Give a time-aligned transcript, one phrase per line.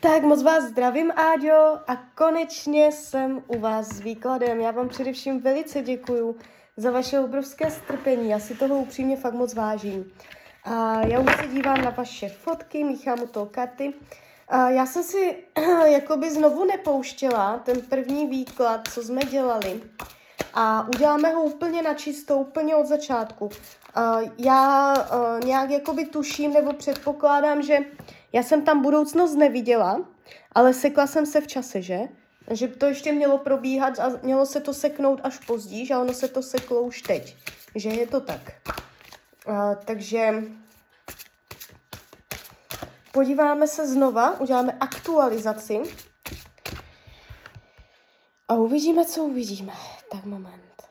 [0.00, 4.60] Tak moc vás zdravím, Áďo, a konečně jsem u vás s výkladem.
[4.60, 6.36] Já vám především velice děkuju
[6.76, 8.30] za vaše obrovské strpení.
[8.30, 10.12] Já si toho upřímně fakt moc vážím.
[10.64, 13.94] A já už se dívám na vaše fotky, míchám u toho karty.
[14.48, 15.36] A já jsem si
[15.86, 19.80] jakoby znovu nepouštěla ten první výklad, co jsme dělali.
[20.58, 23.50] A uděláme ho úplně na čisto, úplně od začátku.
[23.94, 27.78] A já uh, nějak jakoby tuším nebo předpokládám, že
[28.32, 30.00] já jsem tam budoucnost neviděla,
[30.52, 32.00] ale sekla jsem se v čase, že?
[32.50, 36.28] Že to ještě mělo probíhat a mělo se to seknout až později, že ono se
[36.28, 37.36] to seklo už teď.
[37.74, 38.40] Že je to tak.
[39.48, 40.44] Uh, takže
[43.12, 45.82] podíváme se znova, uděláme aktualizaci
[48.48, 49.72] a uvidíme, co uvidíme.
[50.10, 50.82] Tak moment.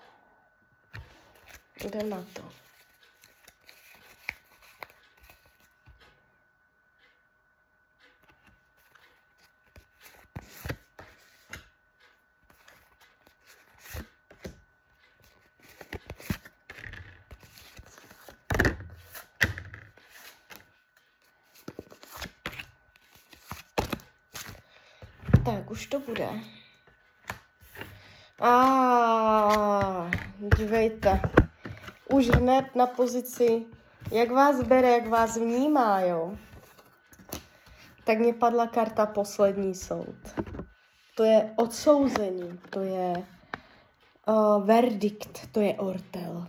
[1.84, 2.52] Jdem na to.
[25.46, 26.30] Tak, už to bude.
[28.40, 30.10] A
[30.58, 31.22] dívejte,
[32.10, 33.66] už hned na pozici,
[34.12, 36.38] jak vás bere, jak vás vnímá, jo.
[38.04, 40.16] Tak mě padla karta poslední soud.
[41.16, 43.26] To je odsouzení, to je
[44.28, 46.48] uh, verdikt, to je ortel.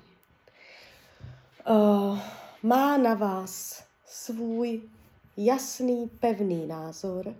[1.69, 2.19] Uh,
[2.63, 4.83] má na vás svůj
[5.37, 7.35] jasný, pevný názor,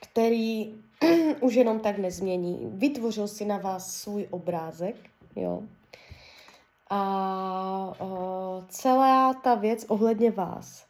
[0.00, 0.74] který
[1.40, 2.70] už jenom tak nezmění.
[2.74, 4.96] Vytvořil si na vás svůj obrázek,
[5.36, 5.62] jo.
[6.90, 10.86] A o, celá ta věc ohledně vás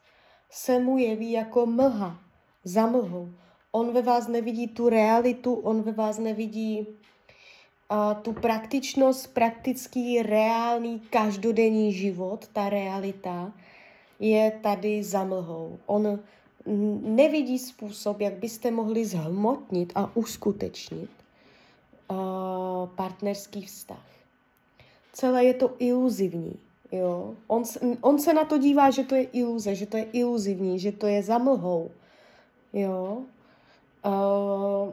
[0.50, 2.18] se mu jeví jako mlha,
[2.64, 3.28] za mlhou.
[3.72, 6.86] On ve vás nevidí tu realitu, on ve vás nevidí
[7.88, 13.52] a, tu praktičnost, praktický, reálný, každodenní život, ta realita
[14.20, 15.78] je tady za mlhou.
[15.86, 16.18] On
[17.02, 21.10] nevidí způsob, jak byste mohli zhmotnit a uskutečnit
[22.10, 22.16] uh,
[22.88, 24.06] partnerský vztah.
[25.12, 26.54] Celé je to iluzivní.
[26.92, 27.34] Jo?
[27.46, 27.62] On,
[28.00, 31.06] on se na to dívá, že to je iluze, že to je iluzivní, že to
[31.06, 31.90] je zamlhou.
[32.72, 33.22] Jo?
[34.06, 34.92] Uh,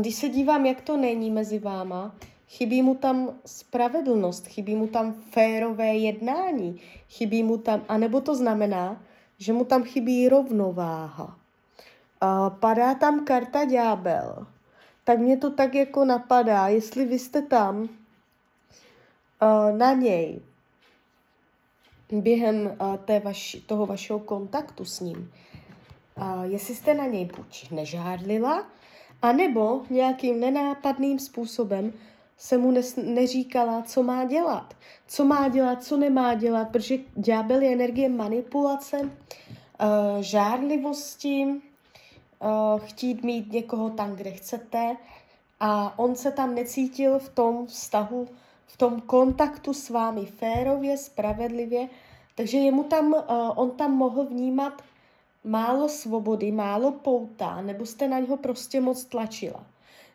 [0.00, 2.14] když se dívám, jak to není mezi váma,
[2.48, 9.02] chybí mu tam spravedlnost, chybí mu tam férové jednání, chybí mu tam, anebo to znamená,
[9.38, 11.36] že mu tam chybí rovnováha.
[12.20, 14.46] A padá tam karta ďábel.
[15.04, 17.88] Tak mě to tak jako napadá, jestli vy jste tam
[19.76, 20.40] na něj
[22.12, 25.32] během té vaši, toho vašeho kontaktu s ním,
[26.42, 28.66] jestli jste na něj buď nežádlila,
[29.22, 31.92] anebo nějakým nenápadným způsobem
[32.36, 34.74] se mu nes, neříkala, co má dělat.
[35.06, 39.08] Co má dělat, co nemá dělat, protože ďábel je energie manipulace, uh,
[40.20, 44.96] žárlivosti, uh, chtít mít někoho tam, kde chcete
[45.60, 48.28] a on se tam necítil v tom vztahu,
[48.66, 51.88] v tom kontaktu s vámi férově, spravedlivě,
[52.34, 53.22] takže jemu tam, uh,
[53.56, 54.82] on tam mohl vnímat
[55.44, 59.66] málo svobody, málo pouta, nebo jste na něho prostě moc tlačila.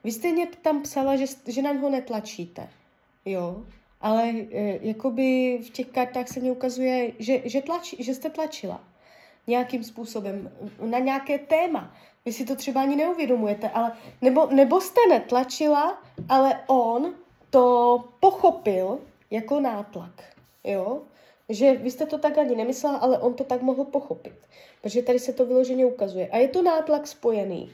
[0.04, 2.70] Vy jste mě tam psala, že, že na něho netlačíte,
[3.26, 3.64] jo,
[4.02, 8.84] ale e, jakoby v těch kartách se mi ukazuje, že, že, tlačí, že jste tlačila
[9.48, 10.52] nějakým způsobem
[10.82, 11.96] na nějaké téma.
[12.26, 13.92] Vy si to třeba ani neuvědomujete, ale
[14.22, 17.14] nebo, nebo jste netlačila, ale on
[17.50, 19.00] to pochopil
[19.32, 20.24] jako nátlak,
[20.64, 21.02] jo?
[21.50, 24.34] Že vy jste to tak ani nemyslela, ale on to tak mohl pochopit.
[24.82, 26.28] Protože tady se to vyloženě ukazuje.
[26.28, 27.72] A je to nátlak spojený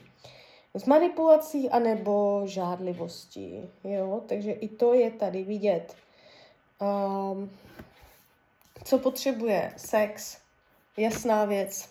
[0.78, 3.70] s manipulací anebo žádlivostí.
[3.84, 4.22] Jo?
[4.26, 5.96] Takže i to je tady vidět.
[6.80, 7.50] Um,
[8.84, 9.72] co potřebuje?
[9.76, 10.38] Sex.
[10.96, 11.88] Jasná věc.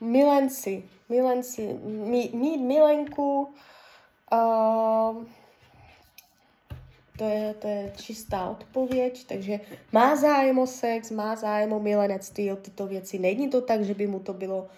[0.00, 0.82] Milenci.
[1.08, 1.72] Milenci.
[2.32, 3.54] Mít, milenku.
[4.32, 5.28] Um,
[7.18, 9.60] to je, to je čistá odpověď, takže
[9.92, 13.18] má zájem o sex, má zájem o milenectví, o tyto věci.
[13.18, 14.68] Není to tak, že by mu to bylo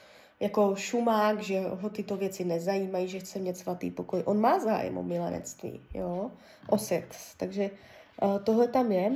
[0.44, 4.23] jako šumák, že ho tyto věci nezajímají, že chce mít svatý pokoj.
[4.25, 6.31] On má zájem o milenectví, jo,
[6.69, 7.70] o sex, takže
[8.23, 9.12] uh, tohle tam je.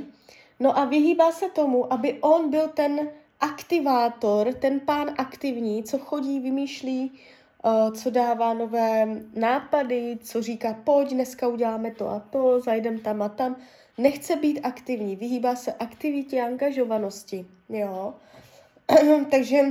[0.59, 3.09] No a vyhýbá se tomu, aby on byl ten
[3.39, 11.09] aktivátor, ten pán aktivní, co chodí, vymýšlí, uh, co dává nové nápady, co říká, pojď,
[11.13, 13.55] dneska uděláme to a to, zajdem tam a tam.
[13.97, 18.13] Nechce být aktivní, vyhýbá se aktivitě angažovanosti, jo.
[19.31, 19.63] Takže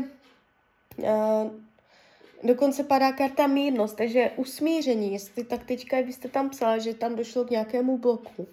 [2.45, 7.45] dokonce padá karta mírnost, takže usmíření, jestli tak teďka byste tam psala, že tam došlo
[7.45, 8.49] k nějakému bloku.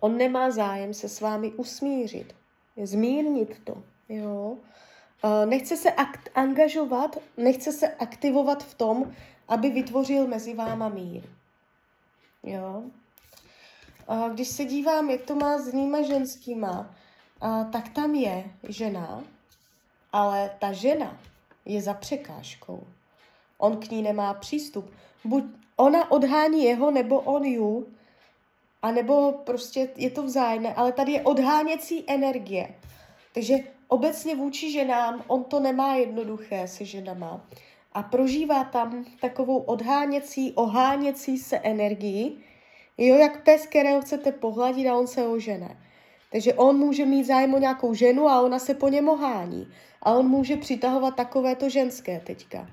[0.00, 2.34] On nemá zájem se s vámi usmířit,
[2.82, 4.56] zmírnit to, jo.
[5.24, 9.12] Uh, nechce se akt- angažovat, nechce se aktivovat v tom,
[9.48, 11.22] aby vytvořil mezi váma mír.
[12.42, 12.82] Jo.
[14.08, 16.94] A když se dívám, jak to má s nýma ženskýma,
[17.40, 19.24] a, tak tam je žena,
[20.12, 21.20] ale ta žena
[21.64, 22.86] je za překážkou.
[23.58, 24.90] On k ní nemá přístup.
[25.24, 25.44] Buď
[25.76, 27.86] ona odhání jeho, nebo on ju,
[28.82, 32.74] a nebo prostě je to vzájemné, ale tady je odháněcí energie.
[33.34, 33.54] Takže
[33.88, 37.46] obecně vůči ženám on to nemá jednoduché se ženama
[37.92, 42.36] a prožívá tam takovou odháněcí, oháněcí se energii,
[42.98, 45.76] jo, jak pes, kterého chcete pohladit a on se ožene.
[46.32, 49.68] Takže on může mít zájem o nějakou ženu a ona se po něm ohání.
[50.02, 52.68] A on může přitahovat takovéto ženské teďka.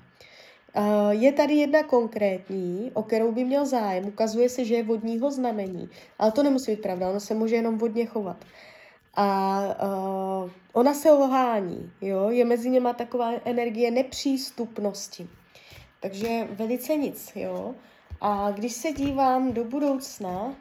[1.10, 4.06] Je tady jedna konkrétní, o kterou by měl zájem.
[4.06, 5.88] Ukazuje se, že je vodního znamení.
[6.18, 8.36] Ale to nemusí být pravda, ona se může jenom vodně chovat.
[9.14, 9.60] A
[10.44, 15.28] uh, ona se ohání, jo, je mezi něma taková energie nepřístupnosti.
[16.00, 17.74] Takže velice nic, jo.
[18.20, 20.54] A když se dívám do budoucna,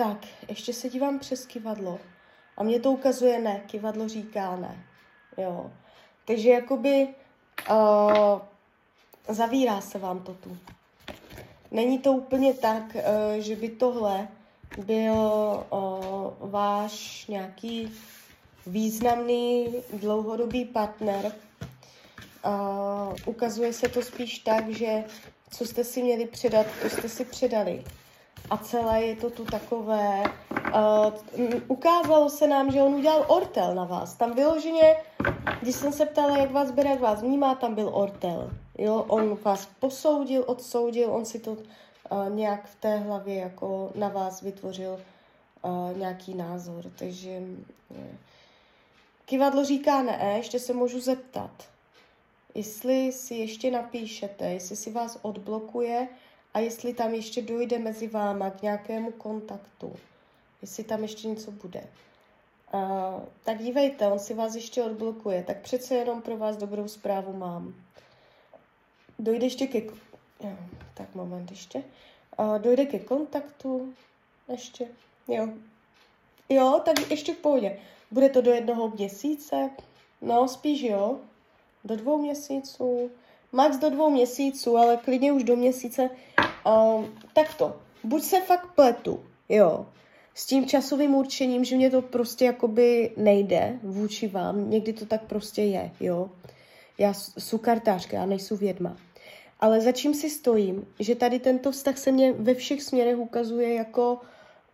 [0.00, 1.98] tak, ještě se dívám přes kivadlo.
[2.56, 4.84] A mě to ukazuje ne, kivadlo říká ne.
[5.36, 5.70] Jo.
[6.24, 7.08] Takže jakoby
[7.70, 8.40] uh,
[9.28, 10.58] zavírá se vám to tu.
[11.70, 13.02] Není to úplně tak, uh,
[13.38, 14.28] že by tohle
[14.84, 15.14] byl
[15.70, 17.92] uh, váš nějaký
[18.66, 21.32] významný dlouhodobý partner.
[22.44, 25.04] Uh, ukazuje se to spíš tak, že
[25.50, 27.84] co jste si měli předat, to jste si předali.
[28.50, 30.22] A celé je to tu takové...
[30.74, 34.14] Uh, ukázalo se nám, že on udělal ortel na vás.
[34.14, 34.96] Tam vyloženě,
[35.60, 38.50] když jsem se ptala, jak vás bere, jak vás vnímá, tam byl ortel.
[38.78, 41.58] Jo, on vás posoudil, odsoudil, on si to uh,
[42.28, 45.00] nějak v té hlavě jako na vás vytvořil
[45.62, 46.84] uh, nějaký názor.
[46.98, 47.38] Takže
[47.88, 47.96] uh,
[49.30, 51.50] Kivadlo říká ne, ještě se můžu zeptat.
[52.54, 56.08] Jestli si ještě napíšete, jestli si vás odblokuje
[56.54, 59.96] a jestli tam ještě dojde mezi váma k nějakému kontaktu.
[60.62, 61.84] Jestli tam ještě něco bude.
[62.74, 67.32] Uh, tak dívejte, on si vás ještě odblokuje, tak přece jenom pro vás dobrou zprávu
[67.32, 67.74] mám.
[69.18, 69.78] Dojde ještě ke...
[70.40, 70.56] Jo,
[70.94, 71.82] tak moment ještě.
[72.38, 73.94] Uh, dojde ke kontaktu.
[74.48, 74.86] Ještě.
[75.28, 75.48] Jo.
[76.48, 77.78] Jo, tak ještě v pohodě.
[78.10, 79.70] Bude to do jednoho měsíce?
[80.20, 81.18] No, spíš jo.
[81.84, 83.10] Do dvou měsíců.
[83.52, 86.10] Max do dvou měsíců, ale klidně už do měsíce.
[86.66, 87.76] Um, tak to.
[88.04, 89.86] Buď se fakt pletu, jo.
[90.34, 94.70] S tím časovým určením, že mě to prostě jakoby nejde vůči vám.
[94.70, 96.30] Někdy to tak prostě je, jo.
[96.98, 98.96] Já jsem kartářka, já nejsem vědma.
[99.60, 103.74] Ale za čím si stojím, že tady tento vztah se mě ve všech směrech ukazuje
[103.74, 104.20] jako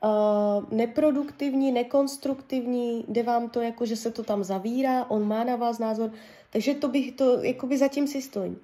[0.05, 5.57] uh, neproduktivní, nekonstruktivní, jde vám to jako, že se to tam zavírá, on má na
[5.57, 6.11] vás názor,
[6.57, 8.61] takže to bych to, jakoby zatím si stojím.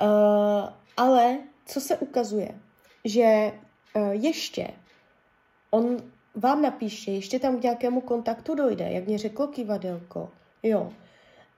[0.00, 2.48] Uh, ale co se ukazuje,
[3.04, 3.52] že
[3.94, 4.68] uh, ještě
[5.70, 5.96] on
[6.34, 10.30] vám napíše, ještě tam k nějakému kontaktu dojde, jak mě řeklo kivadelko,
[10.62, 10.92] jo.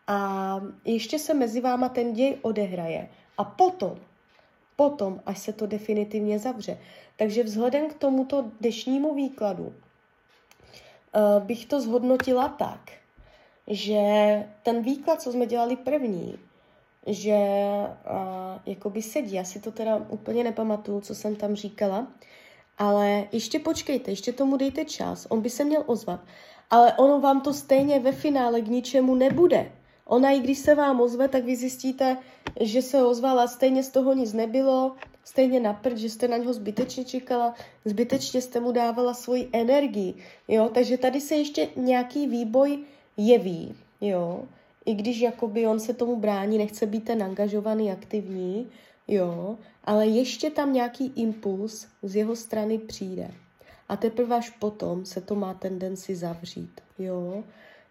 [0.06, 3.08] A ještě se mezi váma ten děj odehraje.
[3.38, 3.96] A potom,
[4.76, 6.78] potom, až se to definitivně zavře.
[7.16, 13.03] Takže vzhledem k tomuto dnešnímu výkladu uh, bych to zhodnotila tak,
[13.66, 13.98] že
[14.62, 16.38] ten výklad, co jsme dělali první,
[17.06, 22.06] že uh, jakoby sedí, já si to teda úplně nepamatuju, co jsem tam říkala,
[22.78, 26.20] ale ještě počkejte, ještě tomu dejte čas, on by se měl ozvat,
[26.70, 29.72] ale ono vám to stejně ve finále k ničemu nebude.
[30.04, 32.16] Ona, i když se vám ozve, tak vy zjistíte,
[32.60, 34.94] že se ozvala, stejně z toho nic nebylo,
[35.24, 37.54] stejně na prd, že jste na něho zbytečně čekala,
[37.84, 40.14] zbytečně jste mu dávala svoji energii,
[40.48, 42.84] jo, takže tady se ještě nějaký výboj
[43.16, 44.44] jeví, jo,
[44.86, 48.68] i když jakoby on se tomu brání, nechce být ten angažovaný, aktivní,
[49.08, 53.30] jo, ale ještě tam nějaký impuls z jeho strany přijde.
[53.88, 57.44] A teprve až potom se to má tendenci zavřít, jo.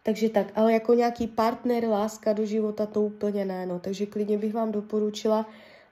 [0.04, 3.80] Takže tak, ale jako nějaký partner, láska do života, to úplně ne, no.
[3.80, 5.46] Takže klidně bych vám doporučila,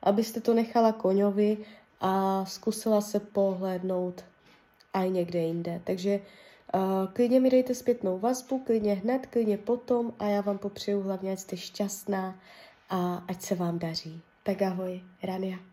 [0.03, 1.57] abyste to nechala koňovi
[2.01, 4.23] a zkusila se pohlédnout
[4.93, 5.81] i někde jinde.
[5.83, 6.19] Takže
[7.13, 11.39] klidně mi dejte zpětnou vazbu, klidně hned, klidně potom a já vám popřeju hlavně, ať
[11.39, 12.39] jste šťastná
[12.89, 14.21] a ať se vám daří.
[14.43, 15.70] Tak ahoj, Rania.